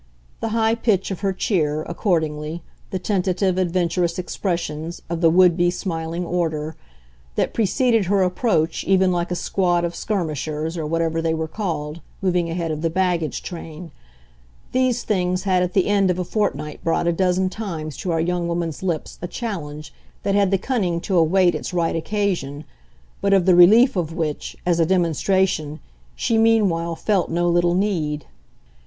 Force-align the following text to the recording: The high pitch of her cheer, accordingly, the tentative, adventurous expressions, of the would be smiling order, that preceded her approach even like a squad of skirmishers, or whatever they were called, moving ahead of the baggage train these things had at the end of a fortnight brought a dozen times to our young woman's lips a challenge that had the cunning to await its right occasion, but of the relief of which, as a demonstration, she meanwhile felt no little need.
The 0.39 0.47
high 0.47 0.73
pitch 0.73 1.11
of 1.11 1.19
her 1.19 1.31
cheer, 1.31 1.83
accordingly, 1.83 2.63
the 2.89 2.97
tentative, 2.97 3.59
adventurous 3.59 4.17
expressions, 4.17 5.03
of 5.11 5.21
the 5.21 5.29
would 5.29 5.55
be 5.55 5.69
smiling 5.69 6.25
order, 6.25 6.75
that 7.35 7.53
preceded 7.53 8.05
her 8.05 8.23
approach 8.23 8.83
even 8.85 9.11
like 9.11 9.29
a 9.29 9.35
squad 9.35 9.85
of 9.85 9.93
skirmishers, 9.93 10.75
or 10.75 10.87
whatever 10.87 11.21
they 11.21 11.35
were 11.35 11.47
called, 11.47 12.01
moving 12.19 12.49
ahead 12.49 12.71
of 12.71 12.81
the 12.81 12.89
baggage 12.89 13.43
train 13.43 13.91
these 14.71 15.03
things 15.03 15.43
had 15.43 15.61
at 15.61 15.73
the 15.73 15.85
end 15.85 16.09
of 16.09 16.17
a 16.17 16.23
fortnight 16.23 16.83
brought 16.83 17.05
a 17.05 17.13
dozen 17.13 17.47
times 17.47 17.95
to 17.97 18.09
our 18.11 18.19
young 18.19 18.47
woman's 18.47 18.81
lips 18.81 19.19
a 19.21 19.27
challenge 19.27 19.93
that 20.23 20.33
had 20.33 20.49
the 20.49 20.57
cunning 20.57 20.99
to 20.99 21.15
await 21.15 21.53
its 21.53 21.75
right 21.75 21.95
occasion, 21.95 22.63
but 23.21 23.33
of 23.33 23.45
the 23.45 23.53
relief 23.53 23.95
of 23.95 24.11
which, 24.13 24.57
as 24.65 24.79
a 24.79 24.83
demonstration, 24.87 25.79
she 26.15 26.39
meanwhile 26.39 26.95
felt 26.95 27.29
no 27.29 27.47
little 27.47 27.75
need. 27.75 28.25